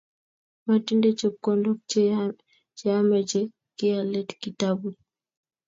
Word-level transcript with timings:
Motindo 0.65 1.09
chepkondok 1.19 1.79
cheyame 2.77 3.17
che 3.29 3.41
kiyalet 3.77 4.29
kitabut 4.41 4.97